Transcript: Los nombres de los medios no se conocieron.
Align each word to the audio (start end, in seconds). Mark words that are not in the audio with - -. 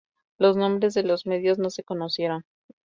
Los 0.39 0.57
nombres 0.57 0.95
de 0.95 1.03
los 1.03 1.27
medios 1.27 1.59
no 1.59 1.69
se 1.69 1.83
conocieron. 1.83 2.43